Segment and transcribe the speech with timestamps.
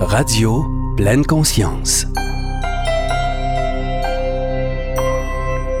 [0.00, 0.64] Radio
[0.96, 2.06] Pleine Conscience.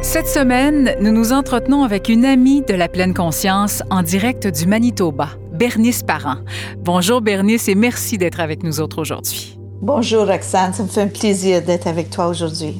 [0.02, 4.66] Cette semaine, nous nous entretenons avec une amie de la Pleine Conscience en direct du
[4.66, 6.38] Manitoba, Bernice Parent.
[6.78, 9.56] Bonjour Bernice et merci d'être avec nous autres aujourd'hui.
[9.80, 12.76] Bonjour Roxane, ça me fait un plaisir d'être avec toi aujourd'hui.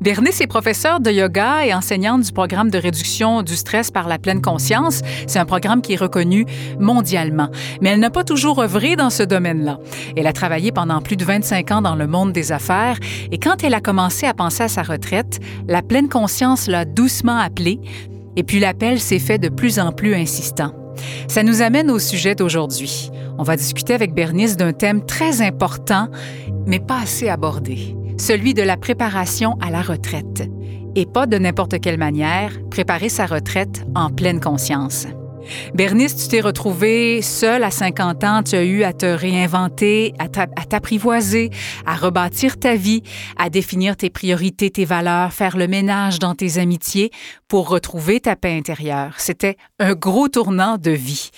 [0.00, 4.18] Bernice est professeure de yoga et enseignante du programme de réduction du stress par la
[4.18, 5.00] pleine conscience.
[5.26, 6.46] C'est un programme qui est reconnu
[6.78, 7.48] mondialement.
[7.80, 9.78] Mais elle n'a pas toujours œuvré dans ce domaine-là.
[10.16, 12.98] Elle a travaillé pendant plus de 25 ans dans le monde des affaires
[13.30, 17.38] et quand elle a commencé à penser à sa retraite, la pleine conscience l'a doucement
[17.38, 17.80] appelée
[18.36, 20.72] et puis l'appel s'est fait de plus en plus insistant.
[21.28, 23.10] Ça nous amène au sujet d'aujourd'hui.
[23.38, 26.08] On va discuter avec Bernice d'un thème très important,
[26.66, 30.48] mais pas assez abordé celui de la préparation à la retraite.
[30.94, 35.06] Et pas de n'importe quelle manière, préparer sa retraite en pleine conscience.
[35.74, 40.28] Bernice, tu t'es retrouvée seule à 50 ans, tu as eu à te réinventer, à
[40.28, 41.50] t'apprivoiser,
[41.86, 43.02] à rebâtir ta vie,
[43.38, 47.10] à définir tes priorités, tes valeurs, faire le ménage dans tes amitiés
[47.48, 49.14] pour retrouver ta paix intérieure.
[49.16, 51.30] C'était un gros tournant de vie.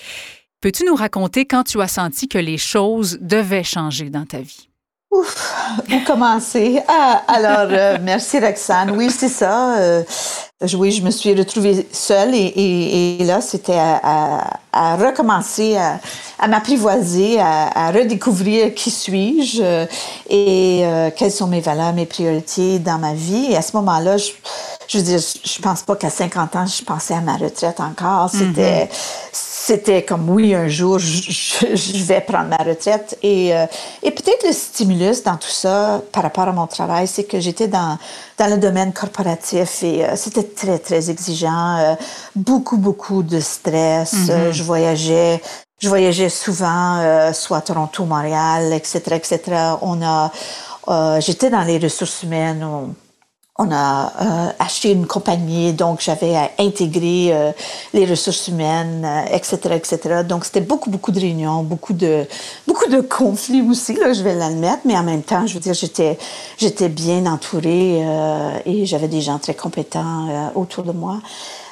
[0.59, 4.67] Peux-tu nous raconter quand tu as senti que les choses devaient changer dans ta vie?
[5.13, 5.53] Ouf,
[5.91, 6.81] où commencer?
[6.87, 8.91] Ah, alors, euh, merci Roxane.
[8.91, 9.77] Oui, c'est ça.
[9.77, 10.03] Euh,
[10.75, 15.99] oui, je me suis retrouvée seule et, là, c'était à, recommencer, à,
[16.39, 19.85] à m'apprivoiser, à, redécouvrir qui suis-je euh,
[20.29, 20.83] et
[21.17, 23.47] quelles sont mes valeurs, mes priorités dans ma vie.
[23.51, 24.31] Et à ce moment-là, je,
[24.87, 28.29] je veux dire, je pense pas qu'à 50 ans, je pensais à ma retraite encore.
[28.31, 33.17] C'était, mm-hmm c'était comme oui, un jour, je, vais prendre ma retraite.
[33.23, 33.65] Et, euh,
[34.01, 37.69] et peut-être le stimulus dans tout ça, par rapport à mon travail, c'est que j'étais
[37.69, 37.97] dans,
[38.37, 41.77] dans le domaine corporatif et euh, c'était très, très exigeant.
[41.77, 41.95] Euh,
[42.35, 44.13] beaucoup, beaucoup de stress.
[44.13, 44.51] Mm-hmm.
[44.51, 45.41] je voyageais.
[45.79, 49.41] Je voyageais souvent, soit à Toronto, Montréal, etc., etc.
[49.81, 50.31] On a,
[51.19, 52.93] j'étais dans les ressources humaines on
[53.71, 57.51] a euh, acheté une compagnie, donc j'avais à intégrer euh,
[57.93, 59.99] les ressources humaines, etc., euh, etc.
[60.27, 62.25] Donc c'était beaucoup, beaucoup de réunions, beaucoup de,
[62.67, 65.75] beaucoup de conflits aussi, là, je vais l'admettre, mais en même temps, je veux dire,
[65.75, 66.17] j'étais,
[66.57, 68.03] j'étais bien entourée
[68.65, 71.19] et j'avais des gens très compétents autour de moi.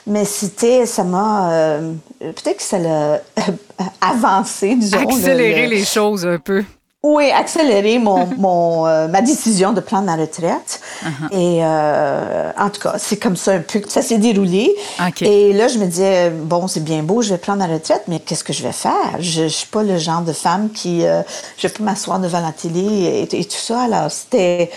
[0.07, 1.79] Mais c'était, ça m'a,
[2.19, 3.21] peut-être que ça l'a
[4.01, 4.99] avancé, disons.
[4.99, 6.63] Accélérer les choses un peu.
[7.03, 10.79] Oui, accélérer mon, mon euh, ma décision de prendre ma retraite.
[11.03, 11.35] Uh-huh.
[11.35, 14.75] Et euh, en tout cas, c'est comme ça un peu que ça s'est déroulé.
[15.21, 18.19] Et là, je me disais, bon, c'est bien beau, je vais prendre ma retraite, mais
[18.19, 19.15] qu'est-ce que je vais faire?
[19.17, 21.03] Je, je suis pas le genre de femme qui...
[21.03, 21.23] Euh,
[21.57, 23.81] je vais pas m'asseoir devant la télé et, tout ça.
[23.81, 24.69] Alors, c'était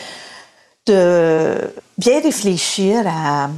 [0.86, 1.56] de
[1.98, 3.50] bien réfléchir à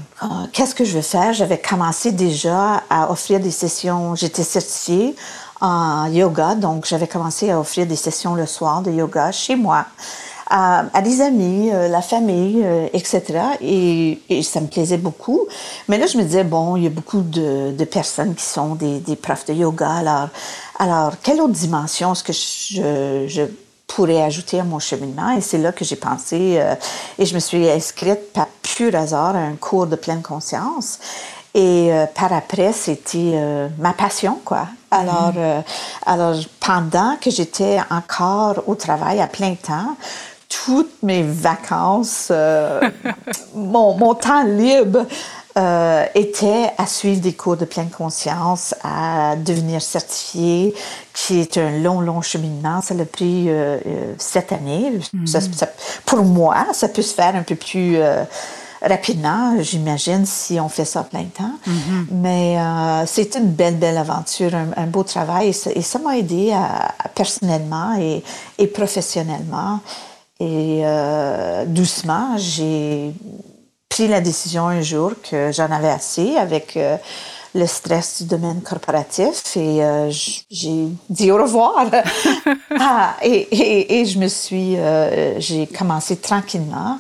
[0.53, 1.33] qu'est-ce que je vais faire?
[1.33, 4.17] J'avais commencé déjà à offrir des sessions.
[4.17, 5.15] J'étais certifiée
[5.61, 6.55] en yoga.
[6.55, 9.87] Donc, j'avais commencé à offrir des sessions le soir de yoga chez moi.
[10.49, 13.23] À, des amis, euh, la famille, euh, etc.
[13.61, 15.41] Et, ça me plaisait beaucoup.
[15.89, 19.17] Mais là, je me disais, bon, il y a beaucoup de, personnes qui sont des,
[19.17, 19.91] profs de yoga.
[19.91, 20.29] Alors,
[20.79, 23.43] alors, quelle autre dimension est-ce que je, je
[23.89, 25.33] pourrais ajouter à mon cheminement?
[25.37, 26.77] Et c'est là que j'ai pensé, euh,
[27.19, 31.01] et je me suis inscrite par pur hasard à un cours de pleine conscience.
[31.55, 33.41] Et par après, c'était
[33.79, 34.67] ma passion, quoi.
[34.97, 35.61] Alors, euh,
[36.05, 39.97] alors, pendant que j'étais encore au travail à plein temps,
[40.49, 42.81] toutes mes vacances, euh,
[43.55, 45.05] mon, mon, temps libre
[45.59, 50.75] euh, était à suivre des cours de pleine conscience, à devenir certifié,
[51.13, 52.81] qui est un long, long cheminement.
[52.81, 53.49] Ça l'a pris
[54.19, 54.99] cette année.
[55.15, 55.69] Mm-hmm.
[56.07, 57.99] pour moi, ça peut se faire un peu plus
[58.87, 61.59] rapidement, j'imagine, si on fait ça plein temps.
[61.67, 62.07] Mm-hmm.
[62.11, 65.53] Mais euh, c'est une belle, belle aventure, un, beau travail.
[65.75, 68.23] Et ça m'a aidé à, personnellement et,
[68.59, 69.81] et, professionnellement.
[70.39, 73.13] Et euh, doucement, j'ai
[73.89, 76.97] pris la décision un jour que j'en avais assez avec euh,
[77.55, 79.81] le stress du domaine corporatif et
[80.11, 81.87] j'ai dit au revoir.
[82.79, 84.77] ah, et, et, et, je me suis,
[85.39, 86.99] j'ai commencé tranquillement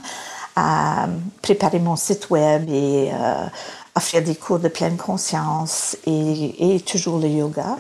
[0.56, 1.06] à
[1.43, 3.47] préparer mon site web et euh,
[3.94, 7.76] à faire des cours de pleine conscience et, et toujours le yoga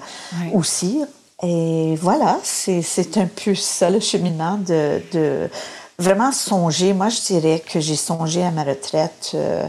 [0.52, 1.02] aussi.
[1.42, 5.50] Et voilà, c'est un peu ça le cheminement de, de,
[5.98, 6.92] vraiment songer.
[6.92, 9.66] Moi, je dirais que j'ai songé à ma retraite euh,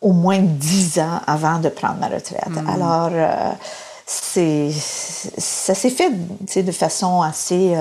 [0.00, 2.48] au moins dix ans avant de prendre ma retraite.
[2.48, 2.68] Hmm.
[2.68, 3.52] Alors, euh,
[4.06, 6.10] c'est ça s'est fait
[6.62, 7.74] de façon assez,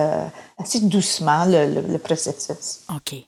[0.57, 2.79] assez doucement, le, le processus.
[2.89, 3.25] OK.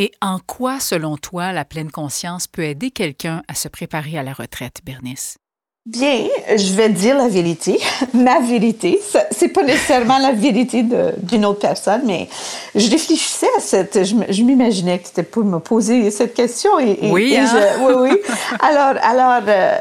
[0.00, 4.22] Et en quoi, selon toi, la pleine conscience peut aider quelqu'un à se préparer à
[4.22, 5.38] la retraite, Bernice?
[5.86, 7.80] Bien, je vais dire la vérité,
[8.14, 9.00] ma vérité.
[9.32, 10.84] C'est pas nécessairement la vérité
[11.20, 12.28] d'une autre personne, mais
[12.76, 14.04] je réfléchissais à cette.
[14.04, 16.78] Je, m'imaginais que c'était pour me poser cette question.
[16.78, 17.48] Et, oui, hein?
[17.52, 18.34] je, oui, oui.
[18.60, 19.78] Alors, alors euh,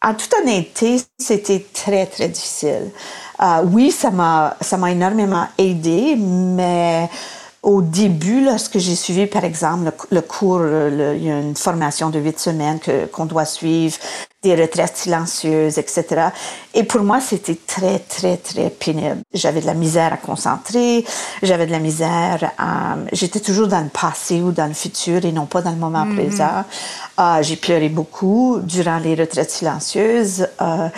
[0.00, 2.90] en toute honnêteté, c'était très, très difficile.
[3.42, 4.56] Euh, oui, ça m'a
[4.90, 7.10] énormément aidé, mais
[7.62, 12.18] au début, lorsque j'ai suivi, par exemple, le, cours, il y a une formation de
[12.18, 12.80] huit semaines
[13.12, 13.96] qu'on doit suivre,
[14.42, 16.30] des retraites silencieuses, etc.
[16.74, 19.18] Et pour moi, c'était très, très, très pénible.
[19.32, 21.04] J'avais de la misère à concentrer,
[21.44, 22.96] j'avais de la misère à...
[23.12, 26.04] J'étais toujours dans le passé ou dans le futur et non pas dans le moment
[26.04, 26.14] mm-hmm.
[26.14, 26.64] présent.
[27.20, 30.48] Euh, j'ai pleuré beaucoup durant les retraites silencieuses.
[30.60, 30.88] Euh,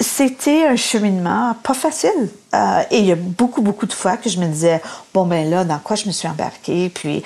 [0.00, 2.28] c'était un cheminement pas facile.
[2.54, 4.82] Euh, et il y a beaucoup, beaucoup de fois que je me disais,
[5.14, 6.90] bon, ben là, dans quoi je me suis embarquée?
[6.90, 7.22] Puis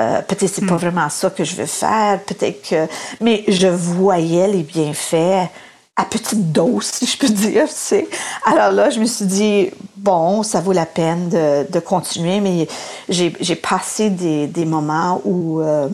[0.00, 0.78] euh, peut-être c'est pas hmm.
[0.78, 2.20] vraiment ça que je veux faire.
[2.24, 2.86] Peut-être que...
[3.20, 5.50] Mais je voyais les bienfaits
[5.96, 8.08] à petite dose, si je peux dire, tu sais.
[8.46, 12.68] Alors là, je me suis dit, bon, ça vaut la peine de, de continuer, mais
[13.08, 15.60] j'ai passé des, des, moments où...
[15.60, 15.88] Euh,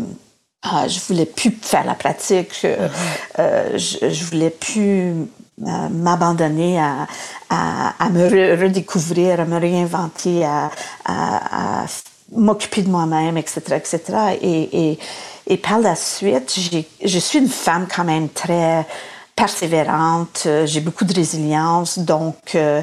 [0.66, 2.88] ah, je voulais plus faire la pratique, euh,
[3.76, 5.26] je, je voulais plus
[5.62, 7.06] euh, m'abandonner à,
[7.48, 10.70] à, me redécouvrir, à me réinventer, à,
[12.32, 14.00] m'occuper de moi-même, etc., etc.
[14.42, 14.98] Et,
[15.46, 16.58] et, par la suite,
[17.04, 18.84] je suis une femme quand même très
[19.36, 22.82] persévérante, j'ai beaucoup de résilience, donc euh,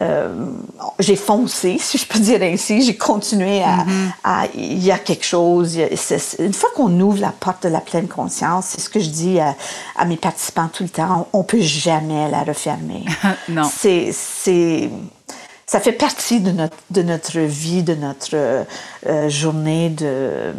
[0.00, 0.32] euh,
[1.00, 2.82] j'ai foncé, si je peux dire ainsi.
[2.82, 4.10] J'ai continué mm-hmm.
[4.22, 5.76] à, Il y a quelque chose.
[6.38, 9.40] une fois qu'on ouvre la porte de la pleine conscience, c'est ce que je dis
[9.40, 9.54] à,
[10.04, 13.04] mes participants tout le temps, on, ne peut jamais la refermer.
[13.48, 13.68] non.
[13.70, 14.12] C'est
[15.68, 20.54] ça fait partie de notre, de notre vie, de notre euh, journée, de,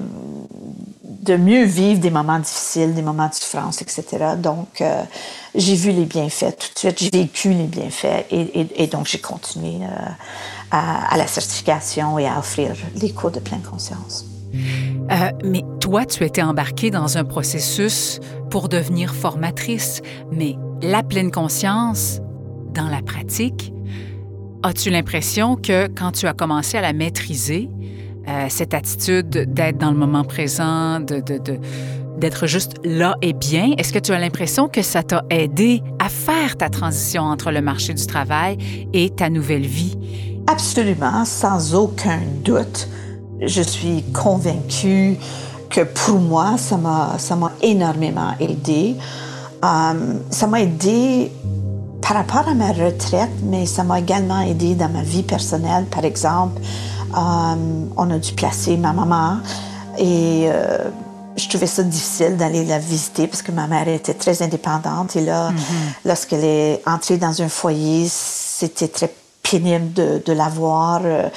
[1.21, 4.06] de mieux vivre des moments difficiles, des moments de souffrance, etc.
[4.38, 5.04] Donc, euh,
[5.56, 9.83] j'ai vu les bienfaits tout de suite, j'ai vécu les bienfaits et, donc j'ai continué
[9.83, 10.10] euh,
[10.71, 14.25] à, la certification et à offrir les cours de pleine conscience.
[15.44, 18.19] mais toi, tu étais embarquée dans un processus
[18.50, 20.01] pour devenir formatrice,
[20.31, 22.19] mais la pleine conscience,
[22.74, 23.74] dans la pratique,
[24.62, 27.69] As-tu l'impression que quand tu as commencé à la maîtriser,
[28.29, 31.21] euh, cette attitude d'être dans le moment présent, de,
[32.19, 36.09] d'être juste là et bien, est-ce que tu as l'impression que ça t'a aidé à
[36.09, 38.57] faire ta transition entre le marché du travail
[38.93, 39.97] et ta nouvelle vie?
[40.47, 42.87] Absolument, sans aucun doute.
[43.41, 45.17] Je suis convaincue
[45.69, 48.95] que pour moi, ça m'a, ça m'a énormément aidé.
[49.63, 51.31] Euh, ça m'a aidé
[52.01, 55.85] par rapport à ma retraite, mais ça m'a également aidé dans ma vie personnelle.
[55.85, 56.61] Par exemple,
[57.15, 59.38] on a dû placer ma maman
[59.97, 60.89] et euh,
[61.35, 65.21] je trouvais ça difficile d'aller la visiter parce que ma mère était très indépendante et
[65.21, 66.06] là, mm-hmm.
[66.06, 69.13] lorsqu'elle est entrée dans un foyer, c'était très
[69.44, 71.01] pénible de, la voir.
[71.03, 71.29] Euh,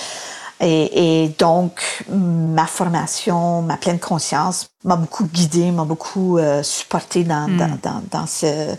[0.61, 7.57] et, donc, ma formation, ma pleine conscience m'a beaucoup guidée, m'a beaucoup supportée dans, mm.
[7.57, 8.77] dans, dans, dans ce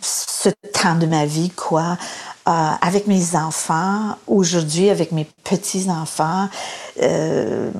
[0.00, 1.96] ce temps de ma vie, quoi.
[2.48, 6.48] Euh, avec mes enfants, aujourd'hui avec mes petits-enfants,
[7.02, 7.70] euh,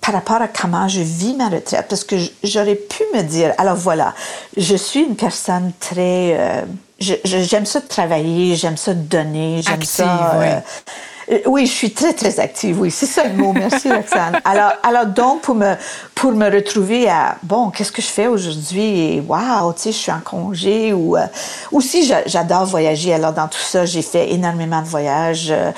[0.00, 2.14] par rapport à comment je vis ma retraite, parce que
[2.44, 4.14] j'aurais pu me dire, alors voilà,
[4.56, 6.36] je suis une personne très...
[6.38, 6.62] Euh,
[7.00, 10.62] j'aime ça travailler, j'aime ça donner, j'aime ça...
[11.46, 13.52] oui, je suis très, très active, oui, c'est ça le mot.
[13.52, 14.40] Merci, Roxane.
[14.44, 15.74] Alors, alors donc, pour me,
[16.14, 19.00] pour me retrouver à, bon, qu'est-ce que je fais aujourd'hui?
[19.16, 21.16] Et waouh, tu sais, je suis en congé ou...
[21.16, 21.26] Euh,
[21.72, 23.12] aussi, j'adore voyager.
[23.12, 25.72] Alors, dans tout ça, j'ai fait énormément de voyages euh,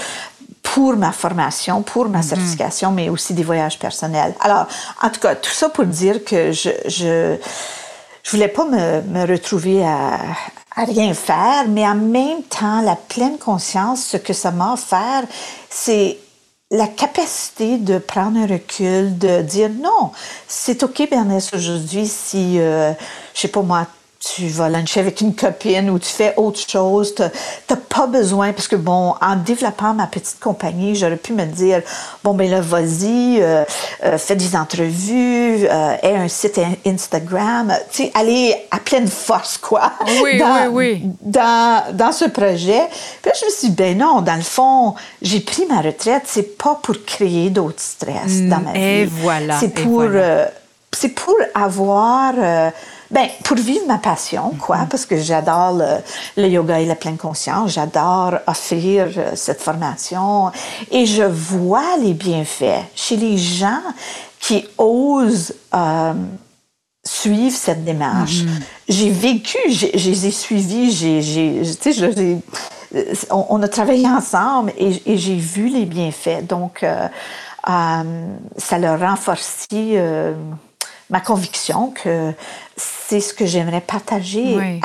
[0.62, 2.22] pour ma formation, pour ma mm-hmm.
[2.22, 4.34] certification, mais aussi des voyages personnels.
[4.40, 4.66] Alors,
[5.02, 6.70] en tout cas, tout ça pour dire que je...
[6.86, 7.36] je
[8.22, 10.18] je voulais pas me, me retrouver à,
[10.76, 15.24] à rien faire, mais en même temps, la pleine conscience, ce que ça m'a offert,
[15.68, 16.18] c'est
[16.70, 20.12] la capacité de prendre un recul, de dire non,
[20.46, 22.92] c'est OK, Bernès, aujourd'hui, si, euh,
[23.34, 23.86] je sais pas moi,
[24.20, 27.14] tu vas luncher avec une copine ou tu fais autre chose.
[27.14, 31.46] Tu n'as pas besoin, parce que bon, en développant ma petite compagnie, j'aurais pu me
[31.46, 31.80] dire,
[32.22, 33.64] bon, ben là, vas-y, euh,
[34.04, 39.56] euh, fais des entrevues, euh, aie un site Instagram, tu sais, aller à pleine force,
[39.56, 39.92] quoi.
[40.22, 41.12] Oui, dans, oui, oui.
[41.22, 42.82] Dans, dans ce projet.
[43.22, 46.24] Puis là, je me suis dit, ben non, dans le fond, j'ai pris ma retraite,
[46.26, 48.80] c'est pas pour créer d'autres stress dans ma vie.
[48.80, 49.58] Et voilà.
[49.58, 50.04] C'est pour,
[50.92, 52.34] c'est pour avoir
[53.10, 54.88] ben, pour vivre ma passion, quoi, mm-hmm.
[54.88, 55.80] parce que j'adore
[56.36, 60.52] le, yoga et la pleine conscience, j'adore offrir euh, cette formation
[60.92, 63.82] et je vois les bienfaits chez les gens
[64.38, 66.12] qui osent euh,
[67.04, 68.42] suivre cette démarche.
[68.42, 68.62] Mm-hmm.
[68.88, 72.38] J'ai vécu, je les ai suivis, j'ai, sais,
[73.30, 76.46] on, on, a travaillé ensemble et, et j'ai vu les bienfaits.
[76.46, 77.08] Donc, euh,
[77.66, 80.00] ça a renforcé
[81.10, 82.32] ma conviction que
[82.80, 84.80] c'est ce que j'aimerais partager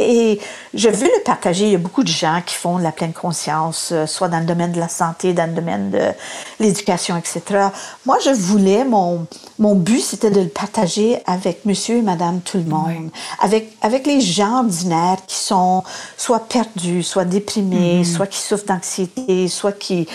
[0.00, 0.40] et
[0.72, 1.66] je veux le partager.
[1.66, 4.40] Il y a beaucoup de gens qui font de la pleine conscience, euh, soit dans
[4.40, 6.12] le domaine de la santé, dans le domaine de
[6.58, 7.68] l'éducation, etc.
[8.06, 9.26] Moi, je voulais, mon,
[9.58, 14.06] mon but, c'était de le partager avec monsieur et madame tout le monde, avec, avec
[14.06, 15.84] les gens ordinaires qui sont
[16.16, 18.16] soit perdus, soit déprimés, mm-hmm.
[18.16, 20.08] soit qui souffrent d'anxiété, soit qui...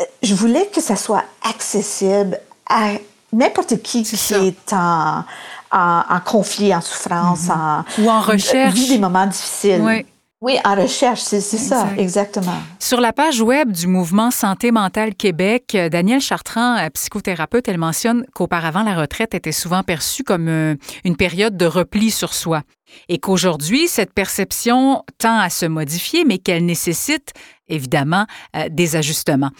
[0.00, 2.90] Euh, je voulais que ça soit accessible à
[3.32, 5.24] n'importe qui qui est en
[5.70, 7.50] en, conflit, en souffrance, mhm.
[7.50, 8.74] en, ou en recherche.
[8.74, 9.80] Vit des moments difficiles.
[9.82, 10.04] Oui.
[10.42, 12.56] Oui, en recherche, c'est ça, exactement.
[12.78, 18.24] Sur la page web du mouvement Santé mentale Québec, Danielle Chartrand, euh, psychothérapeute, elle mentionne
[18.34, 22.62] qu'auparavant, la retraite était souvent perçue comme euh, une période de repli sur soi
[23.10, 27.34] et qu'aujourd'hui, cette perception tend à se modifier, mais qu'elle nécessite
[27.68, 28.24] évidemment
[28.56, 29.50] euh, des ajustements.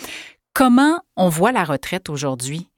[0.55, 2.70] Comment on voit la retraite aujourd'hui?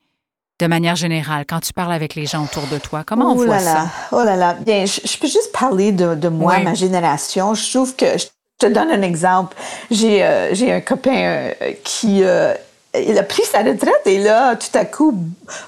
[0.63, 3.03] De manière générale, quand tu parles avec les gens autour de toi?
[3.05, 3.89] Comment on voit ça?
[4.13, 4.55] Oh là là.
[4.55, 7.55] Bien, je, peux juste parler de, moi, ma génération.
[7.55, 8.27] Je trouve que, je
[8.59, 9.57] te donne un exemple.
[9.91, 11.53] J'ai euh, un copain euh,
[11.83, 12.55] qui euh,
[12.95, 15.15] il a pris sa retraite et là, tout à coup,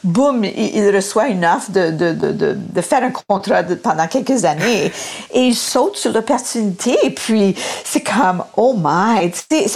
[0.03, 4.93] boum, il, reçoit une offre de, de, de, de faire un contrat pendant quelques années.
[5.33, 6.97] Et il saute sur l'opportunité.
[7.03, 9.33] Et puis, c'est comme, oh my.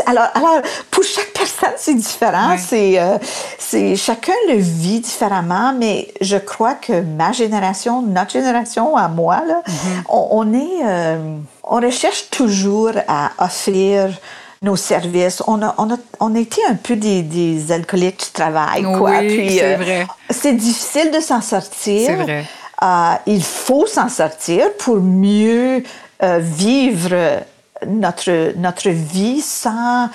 [0.07, 2.57] Alors, alors, pour chaque personne, c'est différent.
[2.59, 3.17] C'est, euh,
[3.59, 5.73] c'est, chacun le vit différemment.
[5.73, 10.03] Mais je crois que ma génération, notre génération, à moi, là, mm-hmm.
[10.11, 14.11] on, est, euh, on recherche toujours à offrir
[14.63, 15.43] nos services.
[15.47, 19.19] On a, on a, on été un peu des, des alcooliques du travail, quoi.
[19.21, 20.07] Oui, c'est euh, vrai.
[20.31, 22.07] C'est difficile de s'en sortir.
[22.07, 22.45] C'est vrai.
[22.83, 25.83] Euh, il faut s'en sortir pour mieux
[26.23, 27.43] euh, vivre
[27.87, 30.09] notre, notre vie sans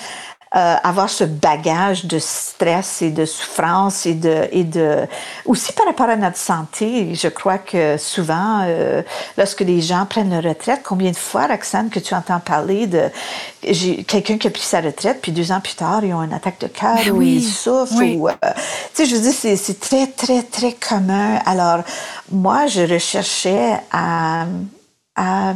[0.56, 5.00] euh, avoir ce bagage de stress et de souffrance et de, et de
[5.46, 7.14] aussi par rapport à notre santé.
[7.14, 9.02] Je crois que souvent, euh,
[9.36, 13.10] lorsque les gens prennent leur retraite, combien de fois, Roxane, que tu entends parler de
[14.06, 16.60] quelqu'un qui a pris sa retraite, puis deux ans plus tard, ils ont une attaque
[16.60, 18.00] de cœur ben ou ils souffrent.
[18.00, 18.52] Ou, euh, tu
[18.94, 21.40] sais, je veux dire, c'est très, très, très commun.
[21.46, 21.80] Alors,
[22.30, 24.46] moi, je recherchais à,
[25.16, 25.54] à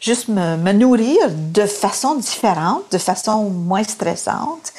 [0.00, 4.72] juste me, me, nourrir de façon différente, de façon moins stressante.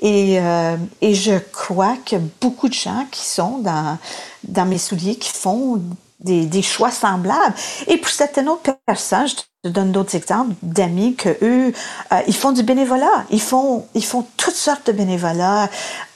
[0.00, 3.98] Et, euh, et je crois a beaucoup de gens qui sont dans,
[4.42, 5.80] dans mes souliers qui font
[6.20, 7.54] des, des choix semblables.
[7.86, 11.72] Et pour certaines autres personnes, je je donne d'autres exemples d'amis que eux,
[12.12, 13.24] euh, ils font du bénévolat.
[13.30, 15.70] Ils font, ils font toutes sortes de bénévolat,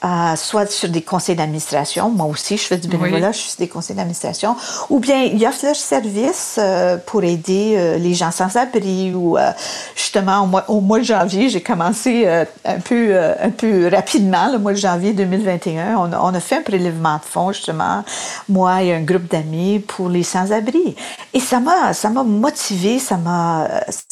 [0.05, 2.11] euh, soit sur des conseils d'administration.
[2.11, 4.55] Moi aussi, je fais du bénévolat, je suis sur des conseils d'administration.
[4.91, 9.13] Ou bien ils offrent leur service euh, pour aider euh, les gens sans abri.
[9.15, 9.37] Ou
[9.95, 14.59] justement, au mois, au mois, de janvier, j'ai commencé un peu, un peu rapidement, le
[14.59, 15.95] mois de janvier 2021.
[15.97, 18.03] On, on, a fait un prélèvement de fonds justement,
[18.47, 20.95] moi et un groupe d'amis pour les sans-abri.
[21.33, 23.38] Et ça m'a, ça m'a motivé, ça m'a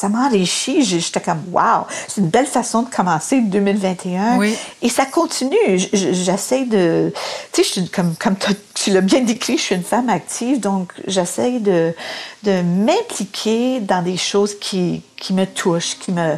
[0.00, 0.82] ça m'a enrichi.
[0.84, 4.40] J'étais comme, wow, c'est une belle façon de commencer 2021.
[4.82, 5.56] Et ça continue.
[5.92, 7.12] J'essaie de,
[7.52, 8.36] tu sais, comme, comme
[8.74, 11.94] tu l'as bien décrit, je suis une femme active, donc j'essaie de,
[12.44, 16.36] de m'impliquer dans des choses qui, qui me touchent, qui me,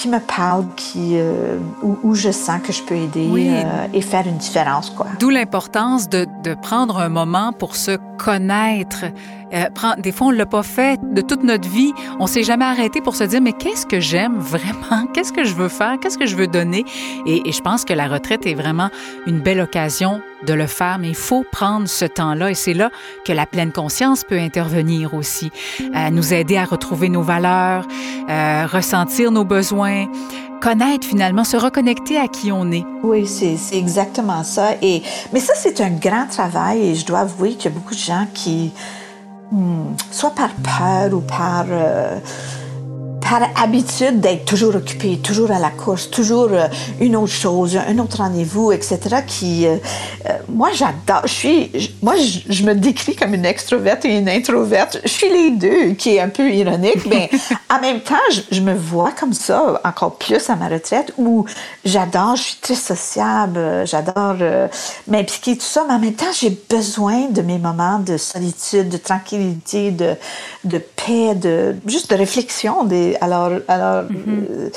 [0.00, 4.26] qui me parle, qui, euh, où, je sens que je peux aider euh, et faire
[4.26, 4.88] une différence.
[4.88, 5.06] quoi.
[5.18, 9.04] D'où l'importance de, de, prendre un moment pour se connaître.
[9.52, 9.66] Euh,
[9.98, 11.92] des fois, on ne l'a pas fait de toute notre vie.
[12.18, 15.06] On s'est jamais arrêté pour se dire, mais qu'est-ce que j'aime vraiment?
[15.12, 15.98] Qu'est-ce que je veux faire?
[16.00, 16.86] Qu'est-ce que je veux donner?
[17.26, 18.88] Et, et je pense que la retraite est vraiment
[19.26, 22.90] une belle occasion de le faire, mais il faut prendre ce temps-là et c'est là
[23.24, 25.50] que la pleine conscience peut intervenir aussi,
[26.12, 27.86] nous aider à retrouver nos valeurs,
[28.28, 30.06] euh, ressentir nos besoins,
[30.60, 32.84] connaître finalement, se reconnecter à qui on est.
[33.02, 34.74] Oui, c'est exactement ça.
[34.82, 37.94] Et, mais ça, c'est un grand travail et je dois avouer qu'il y a beaucoup
[37.94, 38.72] de gens qui,
[39.50, 41.66] hmm, soit par peur ou par...
[41.68, 42.18] Euh,
[43.30, 46.66] par habitude d'être toujours occupé, toujours à la course, toujours euh,
[47.00, 48.98] une autre chose, un autre rendez-vous, etc.
[49.24, 49.76] Qui, euh,
[50.28, 51.22] euh, moi, j'adore.
[51.26, 54.98] Je suis, moi, je, me décris comme une extroverte et une introverte.
[55.04, 57.30] Je suis les deux, qui est un peu ironique, mais
[57.70, 58.16] en même temps,
[58.50, 61.46] je, me vois comme ça encore plus à ma retraite où
[61.84, 64.36] j'adore, je suis très sociable, j'adore
[65.06, 68.96] m'impliquer tout ça, mais en même temps, j'ai besoin de mes moments de solitude, de
[68.96, 70.16] tranquillité, de,
[70.64, 74.70] de paix, de juste de réflexion, des alors, alors euh,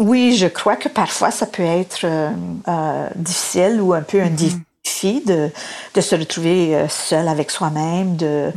[0.00, 2.30] oui, je crois que parfois ça peut être euh,
[2.68, 4.36] euh, difficile ou un peu un mhm.
[4.36, 5.50] défi défi de,
[5.94, 8.50] de se retrouver seul avec soi-même, de,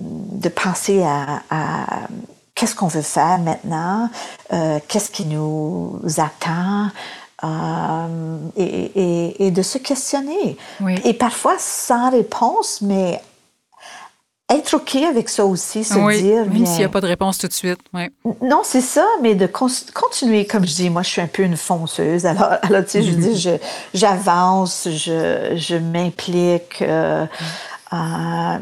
[0.00, 1.42] de penser à,
[2.56, 4.10] qu'est-ce qu'on veut faire maintenant,
[4.52, 6.88] euh, qu'est-ce qui nous attend.
[8.56, 10.56] et, et, de se questionner.
[11.04, 13.22] Et parfois sans réponse, mais
[14.50, 16.46] être OK avec ça aussi, se dire.
[16.46, 17.78] Même s'il n'y a pas de réponse tout de suite.
[18.40, 21.56] Non, c'est ça, mais de continuer, comme je dis, moi, je suis un peu une
[21.56, 22.24] fonceuse.
[22.26, 23.60] Alors, alors tu sais, je dis, mm-hmm.
[23.94, 26.82] j'avance, je, je m'implique.
[26.82, 27.26] Euh,
[27.92, 27.96] euh,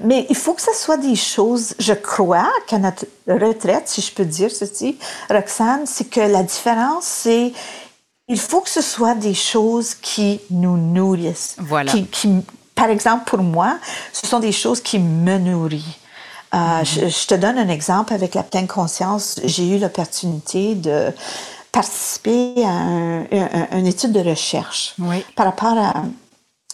[0.05, 4.13] mais il faut que ce soit des choses, je crois qu'à notre retraite, si je
[4.13, 7.53] peux dire ceci, Roxane, c'est que la différence, c'est
[8.29, 11.91] il faut que ce soit des choses qui nous nourrissent, voilà.
[11.91, 12.43] qui, qui,
[12.77, 13.79] par exemple, pour moi,
[14.13, 15.83] ce sont des choses qui me nourrissent.
[16.55, 17.23] Euh, mm-hmm.
[17.23, 19.41] je, te donne un exemple avec la pleine conscience.
[19.45, 21.13] J'ai eu l'opportunité de
[21.73, 24.95] participer à une étude de recherche
[25.35, 26.05] par rapport à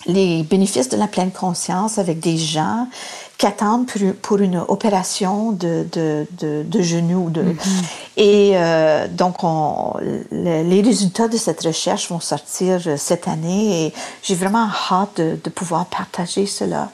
[0.06, 2.88] les bénéfices de la pleine conscience avec des gens
[3.42, 3.88] qui attendent
[4.22, 7.28] pour, une opération de, de, de, genou.
[7.28, 7.84] De, mm-hmm.
[8.16, 9.96] Et euh, donc, on,
[10.30, 15.50] les résultats de cette recherche vont sortir cette année et j'ai vraiment hâte de, de
[15.50, 16.90] pouvoir partager cela.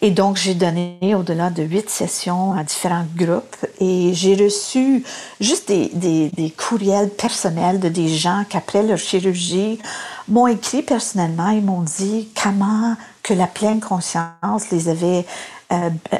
[0.00, 5.02] Et donc, j'ai donné au-delà de huit sessions à différents groupes et j'ai reçu
[5.40, 9.80] juste des, des, des, courriels personnels de des gens qui, après leur chirurgie,
[10.28, 12.94] m'ont écrit personnellement et m'ont dit comment
[13.24, 15.59] que la pleine conscience les avait euh,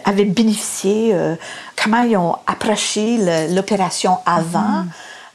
[0.05, 1.35] avaient bénéficié, euh,
[1.83, 3.19] comment ils ont approché
[3.51, 4.91] l'opération avant, mhm.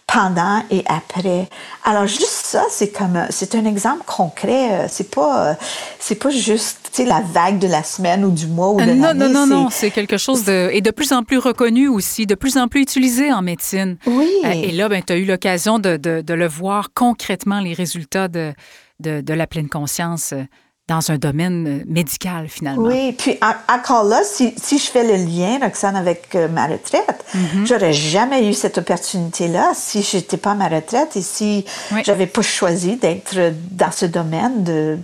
[0.07, 1.49] pendant et après.
[1.83, 4.71] Alors juste ça, c'est comme c'est un exemple concret.
[4.71, 5.57] Euh, c'est pas
[5.99, 8.99] c'est pas juste la vague de la semaine ou du mois ou de l'année.
[8.99, 12.25] Non non non non, c'est quelque chose de et de plus en plus reconnu aussi,
[12.25, 13.97] de plus en plus utilisé en médecine.
[14.07, 14.29] Oui.
[14.45, 18.27] et là, ben tu as eu l'occasion de, de, de, le voir concrètement les résultats
[18.27, 18.53] de
[19.01, 20.33] de, de la pleine conscience
[20.87, 22.83] dans un domaine euh, médical, finalement.
[22.83, 27.25] Oui, puis encore là, si, si, je fais le lien, Roxane, avec euh, ma retraite,
[27.33, 27.65] mm-hmm.
[27.65, 31.65] j'aurais jamais eu cette opportunité-là si j'étais pas à ma retraite et si
[32.03, 33.35] j'avais pas choisi d'être
[33.71, 34.99] dans ce domaine de,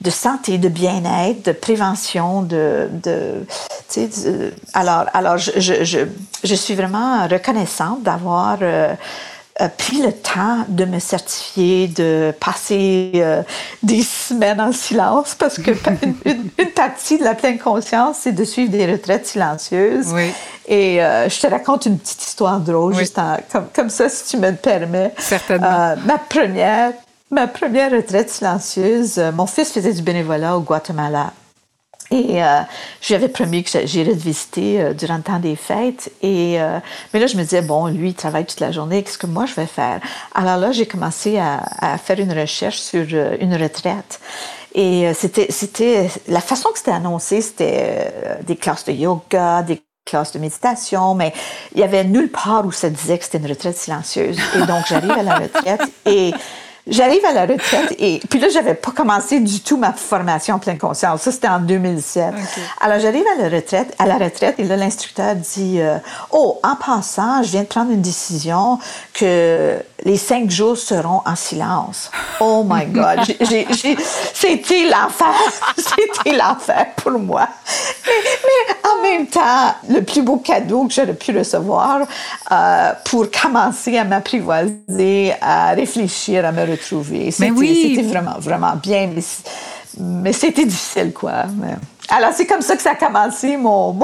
[0.00, 3.46] de santé, de bien-être, de prévention, de, de,
[3.96, 5.98] de alors, alors je, je, je,
[6.42, 8.94] je, suis vraiment reconnaissante d'avoir euh,
[9.68, 13.42] pris le temps de me certifier, de passer euh,
[13.82, 15.70] des semaines en silence parce que
[16.24, 20.14] une, partie de la pleine conscience, c'est de suivre des retraites silencieuses.
[20.66, 23.18] Et euh, je te raconte une petite histoire drôle, juste
[23.50, 25.12] comme, comme, ça, si tu me le permets.
[25.18, 25.66] Certainement.
[25.66, 26.92] Euh, ma première,
[27.30, 31.32] ma première retraite silencieuse, mon fils faisait du bénévolat au Guatemala.
[32.10, 32.60] Et euh,
[33.00, 36.12] j'avais promis que j'irais le visiter euh, durant le temps des fêtes.
[36.22, 36.80] Et, euh,
[37.12, 39.46] mais là, je me disais, bon, lui, il travaille toute la journée, qu'est-ce que moi
[39.46, 40.00] je vais faire?
[40.34, 44.20] Alors là, j'ai commencé à, à, faire une recherche sur euh, une retraite.
[44.74, 48.12] Et euh, c'était, c'était, la façon que c'était annoncé, c'était
[48.44, 51.32] des classes de yoga, des classes de méditation, mais
[51.74, 54.36] il y avait nulle part où ça disait que c'était une retraite silencieuse.
[54.56, 56.32] Et donc, j'arrive à la retraite et
[56.90, 60.58] J'arrive à la retraite et puis là, j'avais pas commencé du tout ma formation en
[60.58, 61.22] pleine conscience.
[61.22, 62.34] Ça, c'était en 2007.
[62.80, 65.98] Alors, j'arrive à la retraite, à la retraite et là, l'instructeur dit euh,
[66.32, 68.80] Oh, en passant, je viens de prendre une décision
[69.14, 72.10] que les cinq jours seront en silence.
[72.40, 73.20] Oh my God!
[74.34, 75.34] C'était l'enfer.
[75.76, 77.46] C'était l'enfer pour moi.
[78.06, 82.00] Mais, en même temps, le plus beau cadeau que j'aurais pu recevoir
[82.50, 86.79] euh, pour commencer à m'apprivoiser, à réfléchir, à me retrouver.
[86.80, 89.22] C'était vraiment, vraiment bien, mais,
[89.98, 91.44] mais c'était difficile, quoi.
[91.56, 91.76] Mais...
[92.12, 93.96] Alors, c'est comme ça que ça a commencé, mon...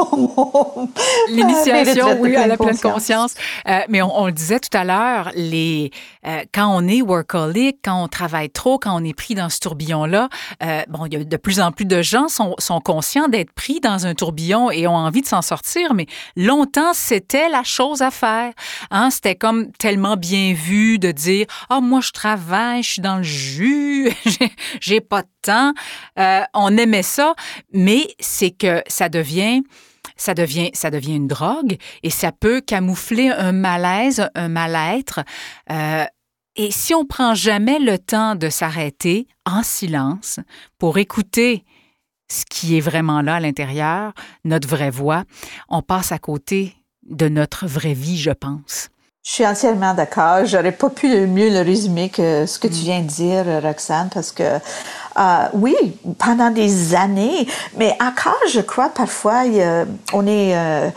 [1.28, 3.34] L'initiation, oui, à la pleine conscience.
[3.68, 5.90] Euh, mais on, le disait tout à l'heure, les
[6.26, 9.60] euh, quand on est workaholic, quand on travaille trop, quand on est pris dans ce
[9.60, 10.28] tourbillon-là,
[10.62, 13.52] euh, bon, il y a de plus en plus de gens sont, sont conscients d'être
[13.52, 18.02] pris dans un tourbillon et ont envie de s'en sortir, mais longtemps, c'était la chose
[18.02, 18.52] à faire.
[18.90, 19.10] Hein?
[19.10, 23.22] C'était comme tellement bien vu de dire «Ah, moi, je travaille, je suis dans le
[23.22, 24.12] jus,
[24.80, 25.72] j'ai pas de temps.
[26.54, 27.34] on aimait ça,
[27.72, 29.62] mais c'est que ça devient
[30.16, 35.20] ça devient, ça devient une drogue et ça peut camoufler un malaise, un mal-être.
[35.70, 36.04] Euh,
[36.56, 40.40] et si on prend jamais le temps de s'arrêter en silence
[40.78, 41.64] pour écouter
[42.28, 44.12] ce qui est vraiment là à l'intérieur,
[44.44, 45.24] notre vraie voix,
[45.68, 46.74] on passe à côté
[47.08, 48.88] de notre vraie vie, je pense.
[49.26, 50.44] Je suis entièrement d'accord.
[50.44, 52.84] J'aurais pas pu mieux le résumer que ce que tu mm.
[52.84, 55.74] viens de dire, Roxane, parce que euh, oui,
[56.18, 59.42] pendant des années, mais encore, je crois, parfois,
[60.12, 60.90] on est, euh,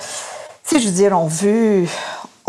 [0.63, 1.85] tu sais, je veux dire, on veut,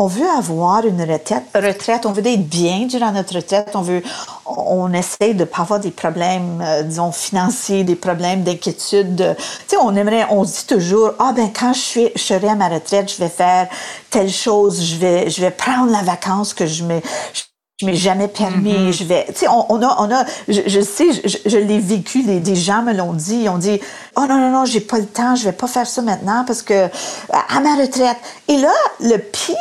[0.00, 4.02] on veut avoir une retraite, on veut être bien durant notre retraite, on veut,
[4.46, 9.36] on essaie de pas avoir des problèmes, euh, disons, financiers, des problèmes d'inquiétude.
[9.36, 12.48] Tu sais, on aimerait, on se dit toujours, ah ben quand je, suis, je serai
[12.48, 13.68] à ma retraite, je vais faire
[14.08, 16.98] telle chose, je vais, je vais prendre la vacance que je me,
[17.34, 17.42] je
[17.84, 18.92] m'ai jamais permis, mm-hmm.
[18.92, 22.40] je vais, tu sais, on, on, a, on a, je, sais, je, l'ai vécu, des,
[22.40, 23.80] des, gens me l'ont dit, ils ont dit,
[24.16, 26.62] oh non, non, non, j'ai pas le temps, je vais pas faire ça maintenant parce
[26.62, 26.88] que,
[27.30, 28.16] à ma retraite.
[28.48, 29.56] Et là, le pire,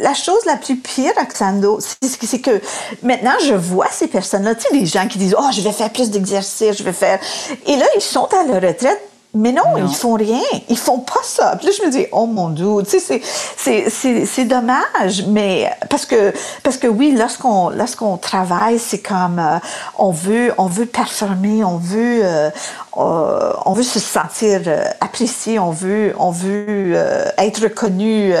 [0.00, 2.60] la chose la plus pire, Axando, c'est que
[3.02, 5.90] maintenant, je vois ces personnes-là, tu sais, les gens qui disent, oh, je vais faire
[5.90, 7.18] plus d'exercice, je vais faire,
[7.66, 10.42] et là, ils sont à la retraite, mais non, ils font rien.
[10.68, 11.56] Ils font pas ça.
[11.56, 13.22] Puis là, je me dis, oh mon Dieu, tu sais,
[13.56, 19.58] c'est dommage, mais parce que, parce que oui, lorsqu'on lorsqu'on travaille, c'est comme, euh,
[19.98, 22.50] on veut on veut performer, on veut, euh,
[22.98, 24.60] euh, on veut se sentir
[25.00, 26.94] apprécié, on veut, on veut
[27.38, 28.34] être reconnu.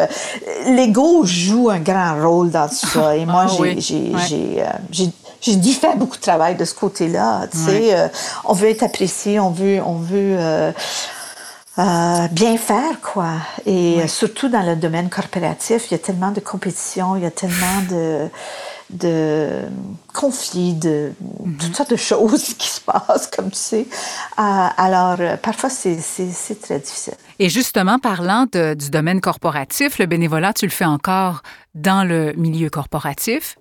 [0.66, 3.16] L'ego joue un grand rôle dans ça.
[3.16, 4.12] Et moi, ah j'ai
[4.90, 5.12] j'ai
[5.46, 7.46] dû faire beaucoup de travail de ce côté-là.
[7.50, 8.08] Tu sais, euh,
[8.44, 10.72] on veut être apprécié, on veut, on veut euh,
[11.78, 13.32] euh, bien faire, quoi.
[13.66, 17.30] Et surtout dans le domaine corporatif, il y a tellement de compétition, il y a
[17.30, 18.28] tellement de
[18.90, 19.62] de
[20.12, 21.56] conflits, de mhm.
[21.56, 23.86] toutes sortes de choses qui se passent, comme tu sais.
[24.36, 25.96] alors, parfois, c'est
[26.60, 27.14] très difficile.
[27.42, 31.42] Et justement, parlant du domaine corporatif, le bénévolat, tu le fais encore
[31.74, 33.56] dans le milieu corporatif.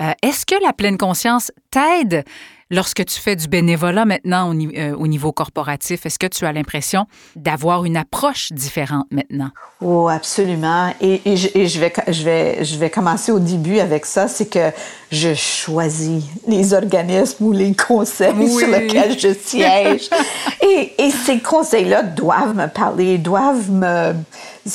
[0.00, 2.24] Euh, est-ce que la pleine conscience t'aide
[2.70, 6.06] lorsque tu fais du bénévolat maintenant au, euh, niveau corporatif?
[6.06, 9.50] Est-ce que tu as l'impression d'avoir une approche différente maintenant?
[9.80, 10.94] Oh, absolument.
[11.00, 14.70] Et, je, vais, je, vais, je vais commencer au début avec ça, c'est que
[15.10, 20.08] je choisis les organismes ou les conseils sur lesquels je siège.
[20.62, 24.14] et, et ces conseils-là doivent me parler, doivent me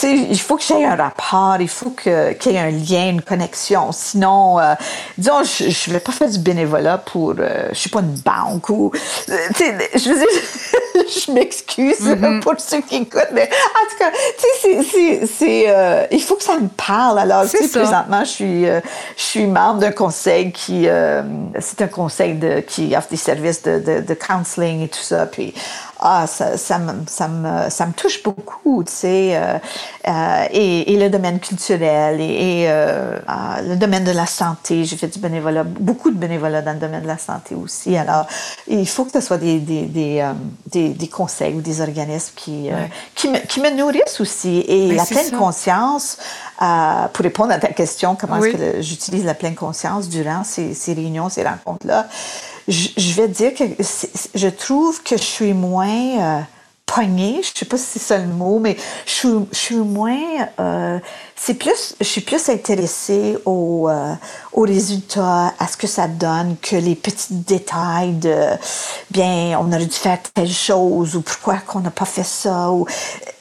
[0.04, 3.92] il faut que j'aie un rapport, il faut qu'il y ait un lien, une connexion.
[3.92, 4.74] Sinon, euh,
[5.18, 8.70] disons, je ne vais pas faire du bénévolat pour, euh, je suis pas une banque
[8.70, 8.92] ou,
[9.30, 12.40] euh, je veux dire, je m'excuse mm-hmm.
[12.42, 16.58] pour ceux qui écoutent, mais en tout cas, tu sais, c'est, il faut que ça
[16.58, 17.20] me parle.
[17.20, 18.82] Alors, tu sais, présentement, je suis, je
[19.18, 20.88] suis membre d'un conseil qui,
[21.60, 25.26] c'est un conseil de, qui offre des services de, de, de counseling et tout ça.
[25.28, 25.54] Puis,
[26.00, 29.58] ah, ça, ça, me, ça, me, ça me touche beaucoup, tu sais, euh,
[30.08, 34.84] euh, et, et, le domaine culturel et, euh, ah, le domaine de la santé.
[34.84, 37.96] J'ai fait du bénévolat, beaucoup de bénévolat dans le domaine de la santé aussi.
[37.96, 38.28] Alors,
[38.68, 40.30] il faut que ce soit des, des, des,
[40.68, 42.70] des, des conseils ou des organismes qui,
[43.16, 44.66] qui, me, qui, me, nourrissent aussi.
[44.68, 46.18] Et la pleine conscience,
[46.58, 50.94] pour répondre à ta question, comment est-ce que j'utilise la pleine conscience durant ces, ces
[50.94, 52.08] réunions, ces rencontres-là,
[52.68, 53.64] je, vais dire que
[54.34, 56.48] je trouve que je suis moins
[56.86, 60.20] poignée, je sais pas si c'est ça le mot, mais je, je suis moins
[60.60, 61.00] euh,
[61.38, 64.14] c'est plus, je suis plus intéressée aux, euh,
[64.54, 68.36] aux résultats, à ce que ça donne, que les petits détails de,
[69.12, 72.72] bien, on aurait dû faire telle chose ou pourquoi qu'on n'a pas fait ça.
[72.72, 72.88] Ou,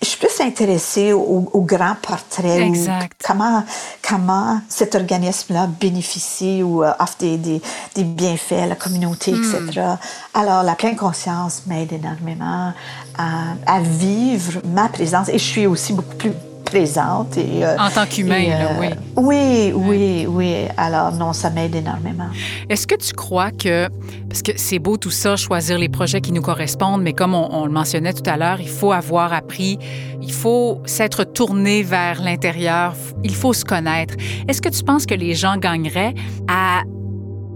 [0.03, 2.63] je suis plus intéressée au, au grand portrait.
[2.63, 3.13] Exact.
[3.25, 3.65] comment,
[4.07, 7.63] comment cet organisme-là bénéficie ou euh, offre des, des,
[7.95, 9.61] des, bienfaits à la communauté, etc.
[9.77, 9.97] Hmm.
[10.35, 12.75] Alors, la pleine conscience m'aide énormément
[13.17, 16.33] à, à vivre ma présence et je suis aussi beaucoup plus
[16.65, 17.37] présente.
[17.37, 18.89] Et, euh, en tant qu'humain, euh, oui.
[19.17, 20.55] Oui, oui, oui.
[20.77, 22.29] Alors, non, ça m'aide énormément.
[22.69, 23.89] Est-ce que tu crois que,
[24.29, 27.65] parce que c'est beau tout ça, choisir les projets qui nous correspondent, mais comme on,
[27.65, 29.79] le mentionnait tout à l'heure, il faut avoir appris,
[30.21, 34.15] il faut s'être tourné vers l'intérieur, il faut se connaître.
[34.49, 36.15] Est-ce que tu penses que les gens gagneraient
[36.49, 36.83] à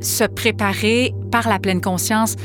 [0.00, 2.36] se préparer par la pleine conscience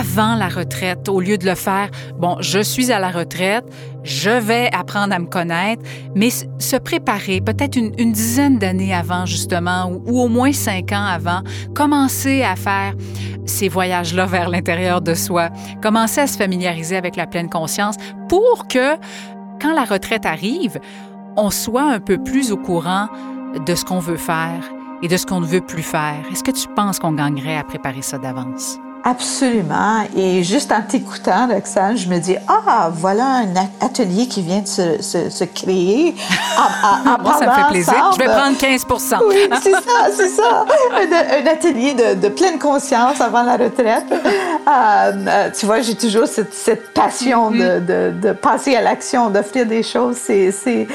[0.00, 3.64] avant la retraite au lieu de le faire, bon, je suis à la retraite,
[4.02, 5.82] je vais apprendre à me connaître,
[6.14, 11.42] mais se préparer peut-être une, dizaine d'années avant, justement, ou, au moins cinq ans avant,
[11.74, 12.94] commencer à faire
[13.44, 15.50] ces voyages-là vers l'intérieur de soi,
[15.82, 17.96] commencer à se familiariser avec la pleine conscience
[18.28, 18.96] pour que,
[19.60, 20.80] quand la retraite arrive,
[21.36, 23.08] on soit un peu plus au courant
[23.66, 24.62] de ce qu'on veut faire
[25.02, 26.22] et de ce qu'on ne veut plus faire.
[26.32, 28.78] Est-ce que tu penses qu'on gagnerait à préparer ça d'avance?
[29.04, 30.04] Absolument.
[30.16, 34.66] Et juste en t'écoutant, Roxane, je me dis, ah, voilà un atelier qui vient de
[34.66, 36.14] se, se, créer.
[36.58, 38.10] En, en, ça me fait plaisir.
[38.12, 40.66] Je vais prendre 15% Oui, c'est ça, c'est ça.
[40.94, 44.06] Un, atelier de, de, pleine conscience avant la retraite.
[44.68, 47.86] Euh, euh, tu vois, j'ai toujours cette, cette passion de, mm-hmm.
[47.86, 50.16] de, de, passer à l'action, d'offrir des choses.
[50.16, 50.86] C'est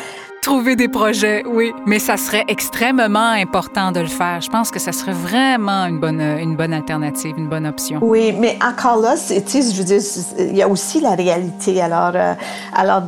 [0.45, 1.73] Trouver des projets, oui.
[1.87, 4.41] Mais ça serait extrêmement important de le faire.
[4.41, 7.97] Je pense que ça serait vraiment une bonne, une bonne alternative, une bonne option.
[8.03, 10.01] Oui, mais encore là, tu sais, je veux dire,
[10.37, 11.81] il y a aussi la réalité.
[11.81, 12.35] Alors, euh,
[12.75, 13.01] alors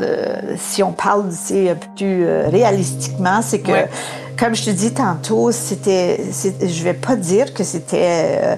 [0.57, 1.25] si on parle,
[1.95, 3.85] plus euh, réalistiquement, c'est que
[4.39, 8.57] comme je te dis tantôt, c'était, je vais pas dire que c'était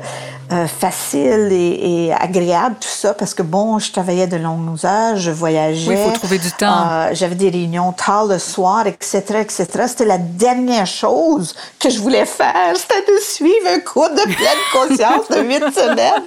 [0.52, 5.16] euh, euh, facile et, agréable tout ça parce que bon, je travaillais de longues heures,
[5.16, 5.90] je voyageais.
[5.90, 6.90] Oui, il faut trouver du temps.
[6.92, 9.68] Euh, j'avais des réunions tard le soir, etc., etc.
[9.88, 14.64] C'était la dernière chose que je voulais faire, c'était de suivre un cours de pleine
[14.74, 16.24] conscience de huit semaines.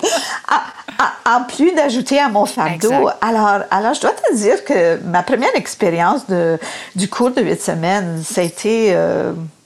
[1.26, 3.10] en plus d'ajouter à mon fardeau.
[3.20, 6.58] Alors, alors, je dois te dire que ma première expérience de,
[6.96, 8.96] du cours de huit semaines, ça a été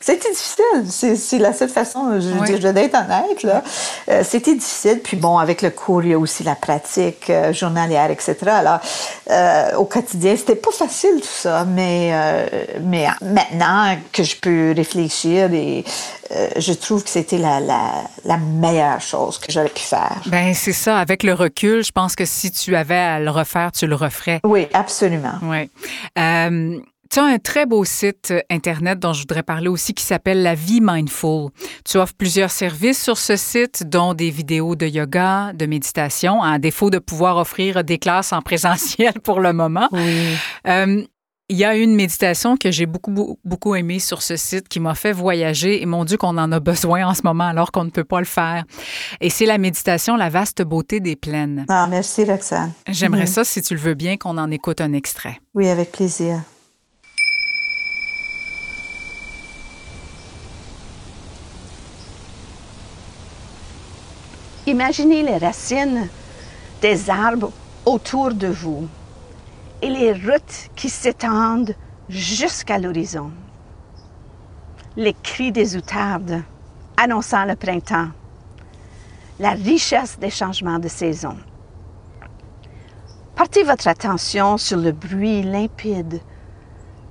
[0.06, 1.16] c'était difficile.
[1.16, 2.46] C'est la seule façon, je, oui.
[2.60, 3.42] je dois être honnête.
[3.42, 3.64] Là.
[4.08, 5.00] Euh, c'était difficile.
[5.02, 8.36] Puis bon, avec le cours, il y a aussi la pratique euh, journalière, etc.
[8.46, 8.78] Alors,
[9.30, 11.64] euh, au quotidien, c'était pas facile tout ça.
[11.64, 12.12] Mais,
[12.82, 15.84] mais maintenant que je peux réfléchir et
[16.56, 20.20] je trouve que c'était la, la, la, meilleure chose que j'aurais pu faire.
[20.26, 20.98] Ben c'est ça.
[20.98, 24.40] Avec le recul, je pense que si tu avais à le refaire, tu le referais.
[24.44, 25.38] Oui, absolument.
[25.42, 25.70] Oui.
[27.10, 30.42] Tu as un très beau site euh, Internet dont je voudrais parler aussi qui s'appelle
[30.42, 31.50] La Vie Mindful.
[31.84, 36.58] Tu offres plusieurs services sur ce site, dont des vidéos de yoga, de méditation, à
[36.58, 39.88] défaut de pouvoir offrir des classes en présentiel pour le moment.
[40.66, 41.02] Euh,
[41.48, 44.96] il y a une méditation que j'ai beaucoup, beaucoup aimée sur ce site qui m'a
[44.96, 47.90] fait voyager et mon Dieu qu'on en a besoin en ce moment alors qu'on ne
[47.90, 48.64] peut pas le faire.
[49.20, 51.64] Et c'est la méditation La vaste beauté des plaines.
[51.68, 52.72] Ah, merci Roxane.
[52.88, 53.26] J'aimerais mhm.
[53.26, 55.38] ça, si tu le veux bien, qu'on en écoute un extrait.
[55.54, 56.40] Oui, avec plaisir.
[64.68, 66.08] Imaginez les racines
[66.82, 67.52] des arbres
[67.84, 68.88] autour de vous
[69.80, 71.76] et les routes qui s'étendent
[72.08, 73.30] jusqu'à l'horizon.
[74.96, 76.42] Les cris des outardes
[76.96, 78.08] annonçant le printemps,
[79.38, 81.36] la richesse des changements de saison.
[83.36, 86.20] Portez votre attention sur le bruit limpide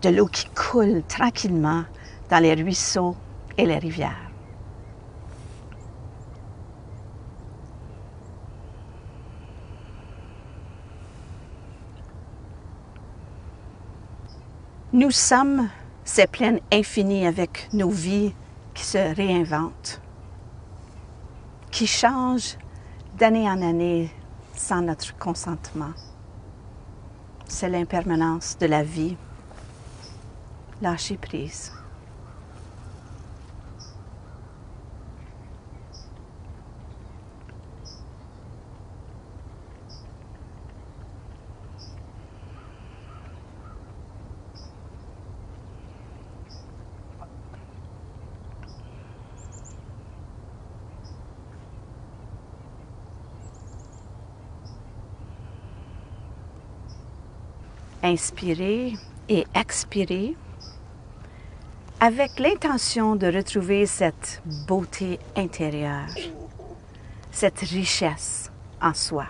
[0.01, 1.85] de l'eau qui coule tranquillement
[2.29, 3.15] dans les ruisseaux
[3.57, 4.24] et les rivières.
[14.95, 15.67] Nous sommes
[16.05, 18.33] ces plaines infinies avec nos vies
[18.73, 19.99] qui se réinventent,
[21.69, 22.55] qui changent
[23.17, 24.09] d'année en année
[24.55, 25.91] sans notre consentement.
[27.45, 29.17] C'est l'impermanence de la vie.
[30.81, 31.73] Lâcher prise.
[58.05, 58.93] Inspirer
[59.27, 60.35] et expirer
[61.99, 66.07] avec l'intention de retrouver cette beauté intérieure,
[67.31, 69.25] cette richesse en soi.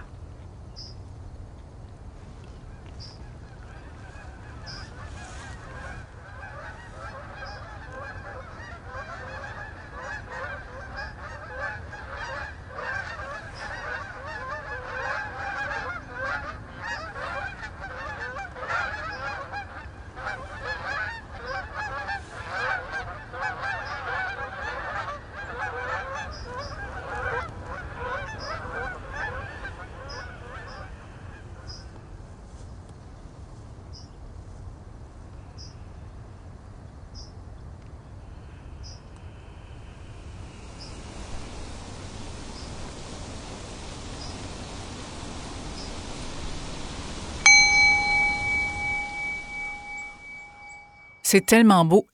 [51.25, 52.05] C'est tellement beau.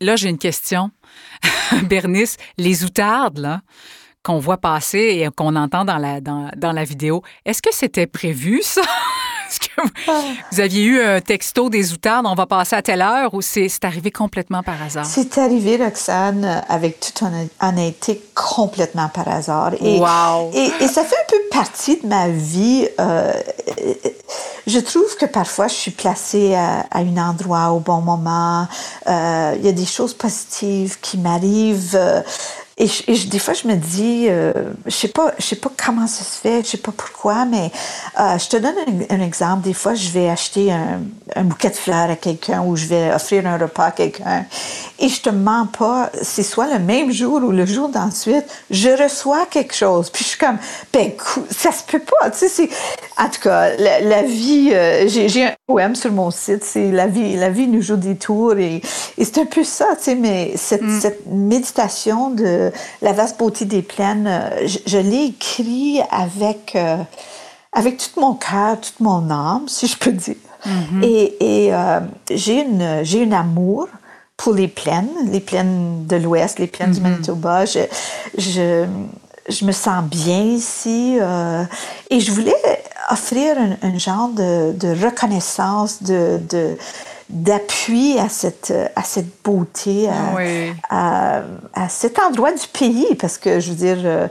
[0.00, 0.90] là, j'ai une question.
[1.84, 3.60] Bernice, les outardes, là,
[4.24, 8.08] qu'on voit passer et qu'on entend dans la, dans, dans la vidéo, est-ce que c'était
[8.08, 8.82] prévu, ça?
[9.48, 10.20] Est-ce que ah.
[10.52, 13.68] vous, aviez eu un texto des outardes, on va passer à telle heure, ou c'est
[13.84, 15.06] arrivé complètement par hasard?
[15.06, 17.22] C'est arrivé, Roxane, avec toute
[17.60, 19.74] honnêteté, complètement par hasard.
[19.80, 20.50] Et, wow.
[20.52, 22.88] et, et, ça fait un peu partie de ma vie.
[23.00, 23.32] Euh,
[24.66, 28.66] je trouve que parfois je suis placée à, un endroit au bon moment.
[29.06, 31.98] Euh, il y a des choses positives qui m'arrivent.
[32.78, 34.52] Euh, et, des fois, je me dis, euh,
[34.84, 37.70] je sais pas, je sais pas comment ça se fait, je sais pas pourquoi, mais
[38.20, 38.74] euh, je te donne
[39.08, 39.62] un, exemple.
[39.62, 41.00] Des fois, je vais acheter un,
[41.34, 44.44] un bouquet de fleurs à quelqu'un ou je vais offrir un repas à quelqu'un
[44.98, 48.88] et je te mens pas, c'est soit le même jour ou le jour d'ensuite, je
[49.02, 50.08] reçois quelque chose.
[50.10, 50.58] Puis je suis comme,
[50.92, 51.12] ben,
[51.50, 52.30] ça se peut pas.
[52.30, 52.68] Tu sais, c'est,
[53.18, 57.36] en tout cas, la, vie, euh, j'ai, un poème sur mon site, c'est la vie,
[57.36, 58.80] la vie nous joue des tours et,
[59.18, 61.00] et c'est un peu ça, tu sais, mais cette, mm.
[61.00, 62.65] cette méditation de
[63.02, 66.96] la vaste beauté des plaines, euh, je, l'ai écrit avec, euh,
[67.72, 70.36] avec tout mon cœur, toute mon âme, si je peux dire.
[70.66, 71.04] Mm-hmm.
[71.40, 72.00] Et, euh,
[72.30, 73.88] j'ai une, une amour
[74.36, 77.02] pour les plaines, les plaines de l'Ouest, les plaines du mm-hmm.
[77.02, 77.64] Manitoba.
[77.64, 77.80] Je,
[78.36, 81.18] je, me sens bien ici
[82.10, 82.56] et je voulais
[83.10, 86.76] offrir un, genre de, de reconnaissance, de, de
[87.28, 90.08] d'appui à cette, à cette beauté,
[90.88, 91.42] à,
[91.74, 94.28] à, cet endroit du pays, parce que je veux dire, euh,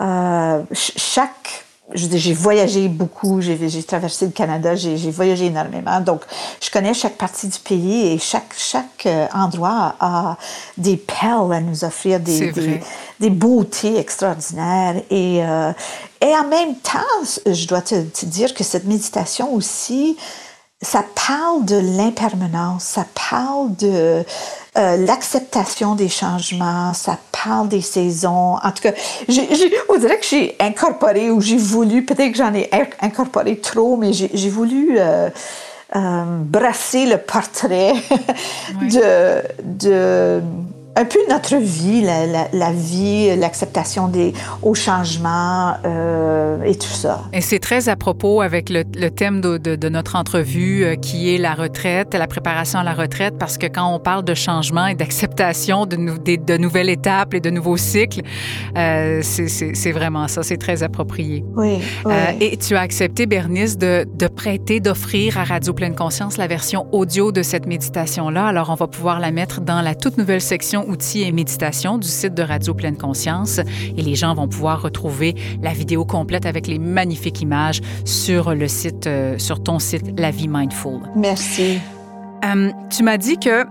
[0.00, 6.22] euh chaque je j'ai voyagé beaucoup, j'ai traversé le Canada, j'ai voyagé énormément, donc
[6.60, 10.36] je connais chaque partie du pays et chaque, chaque euh, endroit a
[10.76, 12.80] des perles à nous offrir, des, des,
[13.20, 14.96] des, beautés extraordinaires.
[15.10, 15.72] Et, euh,
[16.20, 20.16] et en même temps, je dois te, te dire que cette méditation aussi,
[20.82, 24.22] ça parle de l'impermanence, ça parle de
[24.76, 28.56] euh, l'acceptation des changements, ça parle des saisons.
[28.56, 28.92] En tout cas,
[29.88, 32.68] on dirait que j'ai incorporé ou j'ai voulu, peut-être que j'en ai
[33.00, 35.30] incorporé trop, mais j'ai voulu euh,
[35.94, 37.94] euh, brasser le portrait
[38.82, 40.42] de, de
[40.96, 44.32] un peu notre vie, la, vie, l'acceptation des
[44.62, 47.24] hauts changements euh, et tout ça.
[47.34, 51.54] Et c'est très à propos avec le, thème de, notre entrevue euh, qui est la
[51.54, 55.84] retraite, la préparation à la retraite, parce que quand on parle de changement et d'acceptation
[55.84, 58.22] de, de, nouvelles étapes et de nouveaux cycles,
[58.78, 61.44] euh, c'est vraiment ça, c'est très approprié.
[61.56, 61.78] Oui.
[62.06, 62.14] oui.
[62.40, 67.32] et tu as accepté, Bernice, de, prêter, d'offrir à Radio Pleine Conscience la version audio
[67.32, 68.46] de cette méditation-là.
[68.46, 72.08] Alors, on va pouvoir la mettre dans la toute nouvelle section outils et méditation du
[72.08, 73.58] site de Radio Pleine Conscience
[73.96, 78.68] et les gens vont pouvoir retrouver la vidéo complète avec les magnifiques images sur le
[78.68, 81.00] site, euh, sur ton site La Vie Mindful.
[81.14, 81.78] Merci.
[82.44, 83.64] Euh, tu m'as dit que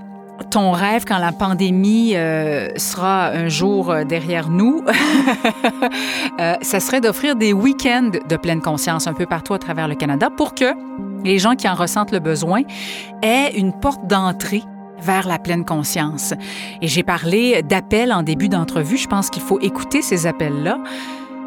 [0.51, 4.83] ton rêve quand la pandémie euh, sera un jour derrière nous,
[6.61, 10.29] ça serait d'offrir des week-ends de pleine conscience un peu partout à travers le Canada
[10.35, 10.73] pour que
[11.23, 12.63] les gens qui en ressentent le besoin
[13.21, 14.63] aient une porte d'entrée
[15.01, 16.33] vers la pleine conscience.
[16.81, 18.97] Et j'ai parlé d'appels en début d'entrevue.
[18.97, 20.79] Je pense qu'il faut écouter ces appels-là.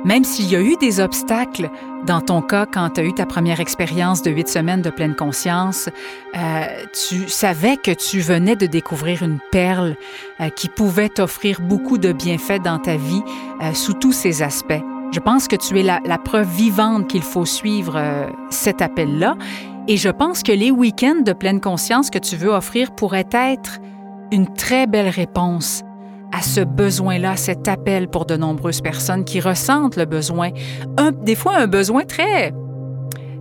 [0.04, 1.70] Même s'il y a eu des obstacles
[2.06, 5.16] dans ton cas quand tu as eu ta première expérience de huit semaines de pleine
[5.16, 5.88] conscience,
[6.36, 9.96] euh, tu savais que tu venais de découvrir une perle
[10.40, 13.22] euh, qui pouvait t'offrir beaucoup de bienfaits dans ta vie
[13.60, 14.80] euh, sous tous ses aspects.
[15.10, 19.36] Je pense que tu es la, la preuve vivante qu'il faut suivre cet appel-là
[19.88, 23.80] et je pense que les week-ends de pleine conscience que tu veux offrir pourraient être
[24.30, 25.82] une très belle réponse
[26.30, 30.50] à ce besoin-là, cet appel pour de nombreuses personnes qui ressentent le besoin,
[31.22, 32.52] des fois un besoin très,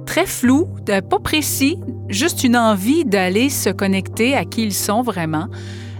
[0.06, 5.48] très flou, pas précis, juste une envie d'aller se connecter à qui ils sont vraiment.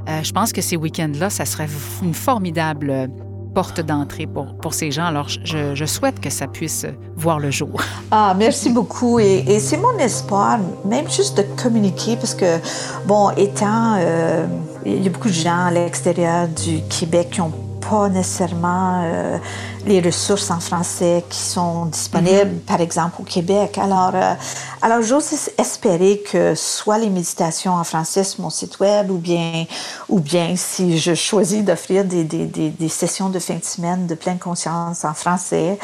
[0.08, 1.68] Euh, je pense que ces week-ends-là, ça serait
[2.02, 3.10] une formidable
[3.58, 5.06] porte d'entrée pour, pour ces gens.
[5.06, 7.82] Alors, je, je, souhaite que ça puisse voir le jour.
[8.12, 9.18] Ah, merci beaucoup.
[9.20, 12.60] Et, et c'est mon espoir, même juste de communiquer, parce que,
[13.08, 14.46] bon, étant, euh,
[14.86, 19.40] il y a beaucoup de gens à l'extérieur du Québec qui ont pas nécessairement euh,
[19.88, 22.60] les ressources en français qui sont disponibles, mhm.
[22.60, 23.78] par exemple, au Québec.
[23.78, 24.34] Alors, euh,
[24.82, 29.66] alors j'ose espérer que soit les méditations en français sur mon site web ou bien,
[30.10, 34.08] ou bien si je choisis d'offrir des, des, des, des, sessions de fin de semaine
[34.08, 35.80] de pleine conscience en français,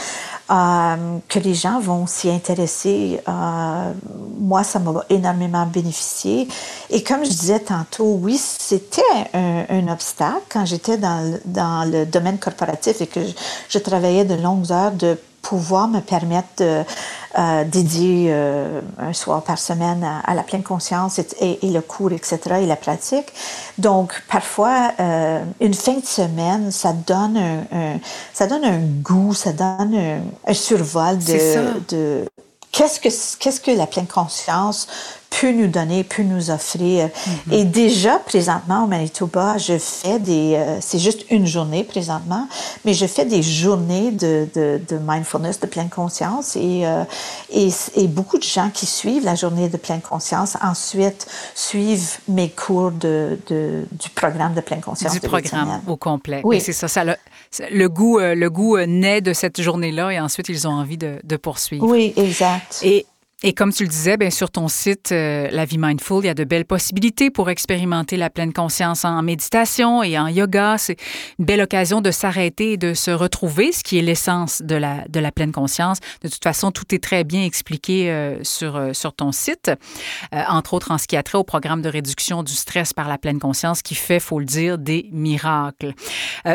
[0.51, 3.19] euh, que les gens vont s'y intéresser.
[3.27, 3.93] Euh,
[4.39, 6.47] moi, ça m'a énormément bénéficié.
[6.89, 9.01] Et comme je disais tantôt, oui, c'était
[9.33, 13.31] un, un, obstacle quand j'étais dans, dans le domaine corporatif et que je,
[13.69, 16.83] je travaillais de longues heures de pouvoir me permettre de
[17.37, 22.39] euh, dédier euh, un soir par semaine à, la pleine conscience et, le cours, etc.,
[22.61, 23.27] et la pratique.
[23.77, 27.99] Donc, parfois, euh, une fin de semaine, ça donne un,
[28.33, 32.25] ça donne un goût, ça donne un, survol de, de
[32.71, 34.87] qu'est-ce que, qu'est-ce que la pleine conscience
[35.39, 37.07] peut nous donner, peut nous offrir.
[37.07, 37.53] Mm-hmm.
[37.53, 40.55] Et déjà, présentement, au Manitoba, je fais des...
[40.55, 42.47] Euh, c'est juste une journée présentement,
[42.85, 46.55] mais je fais des journées de, de, de mindfulness, de pleine conscience.
[46.55, 47.03] Et, euh,
[47.51, 52.49] et, et, beaucoup de gens qui suivent la journée de pleine conscience, ensuite suivent mes
[52.49, 55.13] cours de, de du programme de pleine conscience.
[55.13, 56.41] Du programme au complet.
[56.43, 56.61] Oui.
[56.61, 60.67] C'est ça, ça le, goût, euh, le goût naît de cette journée-là et ensuite ils
[60.67, 61.85] ont envie de, de poursuivre.
[61.87, 62.79] Oui, exact.
[62.83, 63.05] Et
[63.45, 66.29] et comme tu le disais, bien, sur ton site euh, La vie mindful, il y
[66.29, 70.77] a de belles possibilités pour expérimenter la pleine conscience en méditation et en yoga.
[70.77, 70.95] C'est
[71.39, 75.03] une belle occasion de s'arrêter et de se retrouver, ce qui est l'essence de la,
[75.09, 75.97] de la pleine conscience.
[76.21, 79.69] De toute façon, tout est très bien expliqué euh, sur, euh, sur ton site,
[80.31, 83.17] entre autres en ce qui a trait au programme de réduction du stress par la
[83.17, 85.93] pleine conscience qui fait, faut le dire, des miracles.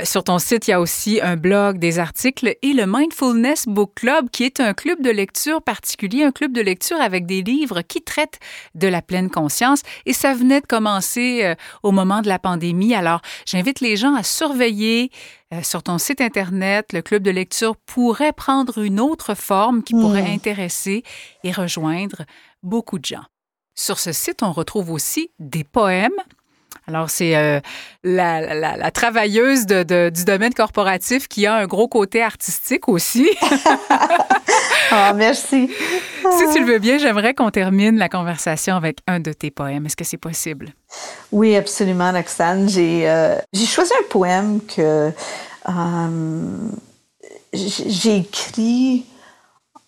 [0.05, 3.93] sur ton site, il y a aussi un blog, des articles et le Mindfulness Book
[3.95, 7.83] Club qui est un club de lecture particulier, un club de lecture avec des livres
[7.83, 8.39] qui traitent
[8.75, 9.83] de la pleine conscience.
[10.07, 12.95] Et ça venait de commencer euh, au moment de la pandémie.
[12.95, 15.11] Alors, j'invite les gens à surveiller
[15.53, 16.93] euh, sur ton site Internet.
[16.93, 20.35] Le club de lecture pourrait prendre une autre forme qui pourrait hmm.
[20.35, 21.03] intéresser
[21.45, 22.25] et rejoindre
[22.63, 23.25] beaucoup de gens.
[23.75, 26.11] Sur ce site, on retrouve aussi des poèmes
[26.89, 27.61] alors, c'est euh,
[28.03, 33.29] la, travailleuse du domaine corporatif qui a un gros côté artistique aussi.
[34.91, 35.69] Ah, merci.
[35.69, 39.85] si tu le veux bien, j'aimerais qu'on termine la conversation avec un de tes poèmes.
[39.85, 40.73] Est-ce que c'est possible?
[41.31, 42.71] Oui, absolument, Roxane.
[42.71, 45.13] J'ai euh, choisi un poème que
[45.69, 46.71] euh,
[47.53, 49.05] j'ai écrit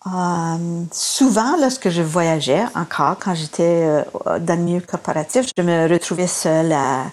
[0.07, 4.03] euh, souvent, lorsque je voyageais encore, quand j'étais euh,
[4.39, 7.05] dans le milieu corporatif, je me retrouvais seule à,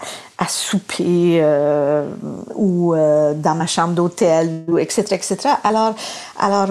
[0.48, 2.08] souper euh,
[2.54, 5.36] ou dans ma chambre d'hôtel, etc., etc.
[5.64, 5.94] Alors,
[6.38, 6.68] alors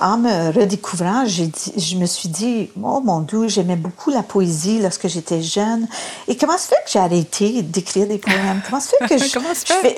[0.00, 5.08] en me redécouvrant, je me suis dit, oh mon Dieu, j'aimais beaucoup la poésie lorsque
[5.08, 5.86] j'étais jeune.
[6.26, 8.60] Et comment se fait que j'ai arrêté d'écrire des poèmes?
[8.66, 9.96] Comment se fait que je, comment se fait?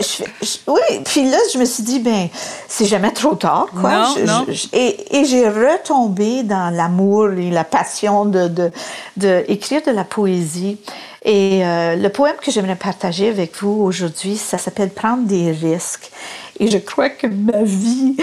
[0.66, 2.28] oui, puis là, je me suis dit, ben,
[2.68, 3.90] c'est jamais trop tard, quoi.
[3.90, 4.46] Non, non.
[4.72, 8.70] et, et j'ai retombé dans l'amour et la passion de, de,
[9.16, 10.78] de, de la poésie.
[11.24, 16.10] Et euh, le poème que j'aimerais partager avec vous aujourd'hui, ça s'appelle Prendre des risques.
[16.58, 18.16] Et je crois que ma vie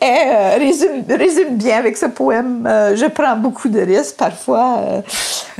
[0.00, 0.62] elle,
[1.18, 2.66] résume, bien avec ce poème.
[2.66, 5.02] Euh, je prends beaucoup de risques, parfois euh,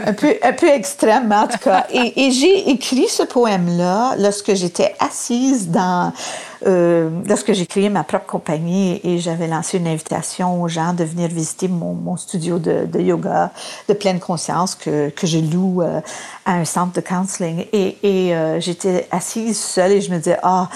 [0.05, 1.87] un, peu, un extrême, en tout cas.
[1.91, 6.13] Et, j'ai écrit ce poème-là lorsque j'étais assise dans...
[6.67, 11.05] Euh, lorsque j'ai créé ma propre compagnie et j'avais lancé une invitation aux gens de
[11.05, 13.53] venir visiter mon, studio de, yoga
[13.89, 17.67] de pleine conscience que, que je loue à un centre de counseling.
[17.75, 20.71] Et, et j'étais assise seule et je me disais, ah,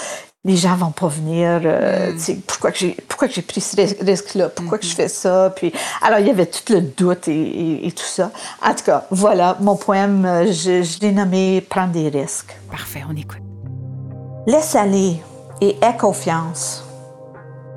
[0.44, 1.60] les gens vont pas venir.
[1.64, 2.40] Euh, mm.
[2.46, 4.48] Pourquoi que j'ai pourquoi que j'ai pris ce risque-là?
[4.48, 4.96] Pourquoi que je mm-hmm.
[4.96, 5.52] fais ça?
[5.54, 5.72] Puis
[6.02, 8.30] alors il y avait tout le doute et, et, tout ça.
[8.64, 10.24] En tout cas, voilà mon poème.
[10.24, 12.56] Euh, je, je l'ai nommé Prendre des risques.
[12.70, 13.42] Parfait, on écoute.
[14.46, 15.20] Laisse aller
[15.60, 16.84] et aie confiance.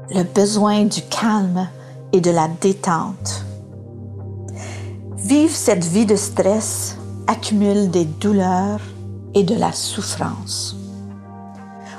[0.09, 1.67] Le besoin du calme
[2.13, 3.45] et de la détente.
[5.17, 6.97] Vivre cette vie de stress
[7.27, 8.81] accumule des douleurs
[9.33, 10.77] et de la souffrance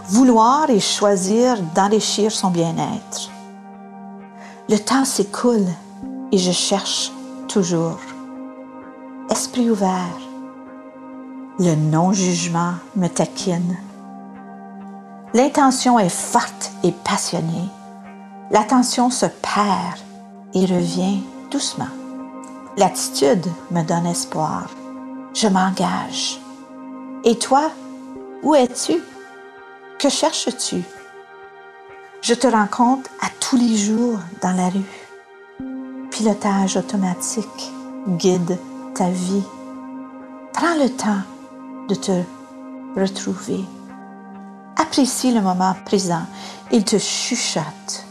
[0.09, 3.31] vouloir et choisir d'enrichir son bien-être.
[4.69, 5.67] Le temps s'écoule
[6.33, 7.13] et je cherche
[7.49, 7.99] toujours.
[9.31, 10.19] Esprit ouvert,
[11.59, 13.79] le non-jugement me taquine.
[15.33, 17.69] L'intention est forte et passionnée.
[18.51, 19.99] L'attention se perd
[20.53, 21.89] et revient doucement.
[22.77, 24.69] L'attitude me donne espoir.
[25.33, 26.41] Je m'engage.
[27.25, 27.71] Et toi,
[28.43, 29.01] où es-tu?
[30.09, 30.83] Cherches-tu?
[32.21, 36.09] Je te rencontre à tous les jours dans la rue.
[36.11, 37.73] Pilotage automatique
[38.09, 38.59] guide
[38.95, 39.43] ta vie.
[40.53, 41.23] Prends le temps
[41.89, 42.23] de te
[42.97, 43.61] retrouver.
[44.77, 46.27] Apprécie le moment présent.
[46.71, 48.05] Il te chuchote.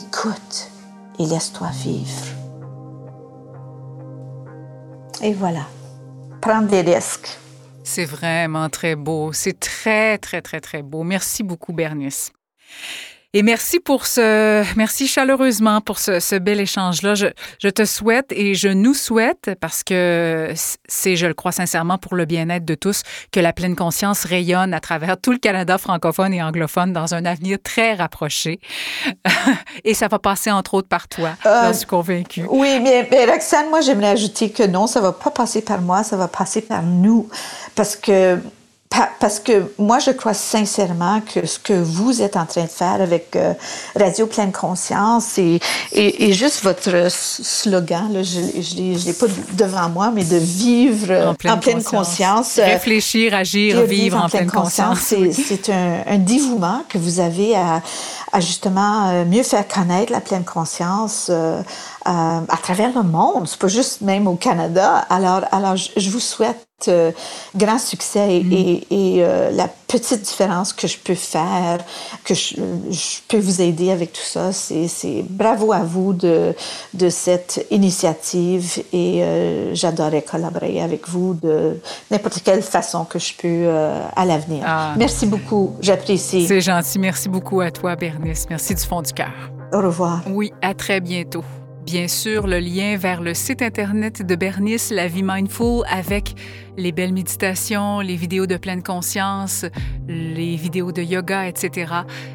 [0.00, 0.70] Écoute
[1.18, 2.26] et laisse-toi vivre.
[5.22, 5.62] Et voilà.
[6.40, 7.38] Prendre des risques.
[7.84, 9.32] C'est vraiment très beau.
[9.32, 11.04] C'est très, très, très, très beau.
[11.04, 12.32] Merci beaucoup, Bernice.
[13.34, 17.12] Et merci pour ce, merci chaleureusement pour ce, bel échange-là.
[17.14, 20.50] Je, te souhaite et je nous souhaite, parce que
[20.88, 24.72] c'est, je le crois sincèrement, pour le bien-être de tous, que la pleine conscience rayonne
[24.72, 28.60] à travers tout le Canada francophone et anglophone dans un avenir très rapproché.
[29.84, 32.46] et ça va passer entre autres par toi, euh, j'en suis convaincue.
[32.48, 36.02] Oui, mais, mais Roxane, moi j'aimerais ajouter que non, ça va pas passer par moi,
[36.02, 37.28] ça va passer par nous,
[37.74, 38.38] parce que
[39.20, 43.00] parce que moi, je crois sincèrement que ce que vous êtes en train de faire
[43.00, 43.52] avec euh,
[43.94, 45.60] Radio Pleine Conscience et,
[45.92, 51.34] et, juste votre slogan, là, je ne l'ai pas devant moi, mais de vivre en
[51.34, 52.58] pleine, conscience.
[52.58, 54.98] Euh, Réfléchir, agir, vivre, en, pleine, conscience.
[55.00, 57.82] C'est un, un, dévouement que vous avez à,
[58.32, 61.30] à justement euh, mieux faire connaître la pleine conscience
[62.08, 63.46] euh, à travers le monde.
[63.46, 65.04] C'est pas juste même au Canada.
[65.10, 66.56] Alors, alors je, vous souhaite
[66.88, 67.12] euh,
[67.54, 68.52] grand succès mm.
[68.52, 71.78] et, et euh, la petite différence que je peux faire,
[72.24, 72.54] que je,
[72.90, 76.54] je peux vous aider avec tout ça, c'est bravo à vous de,
[76.94, 79.22] de cette initiative et
[79.72, 83.70] j'adorerais collaborer avec vous de n'importe quelle façon que je peux
[84.14, 84.62] à l'avenir.
[84.66, 84.92] Ah.
[84.98, 86.46] Merci beaucoup, j'apprécie.
[86.46, 88.46] C'est gentil, merci beaucoup à toi, Bernice.
[88.50, 89.52] Merci du fond du cœur.
[89.72, 90.22] Au revoir.
[90.28, 91.44] Oui, à très bientôt
[91.88, 96.34] bien sûr le lien vers le site Internet de Bernice, La Vie Mindful, avec
[96.76, 99.64] les belles méditations, les vidéos de pleine conscience,
[100.06, 101.92] les vidéos de yoga, etc.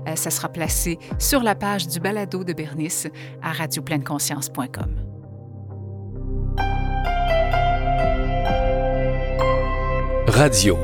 [0.08, 3.08] Euh, ça sera placé sur la page du balado de Bernice
[3.44, 4.96] à radiopleineConscience.com.
[10.30, 10.80] Radio